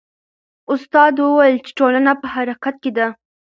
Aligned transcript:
استاد 0.73 1.13
وویل 1.19 1.57
چې 1.65 1.71
ټولنه 1.79 2.11
په 2.21 2.27
حرکت 2.33 2.75
کې 2.83 2.91
ده. 2.97 3.07